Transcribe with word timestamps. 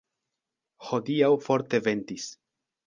Hodiaŭ 0.87 1.31
forte 1.47 1.85
ventis. 1.91 2.31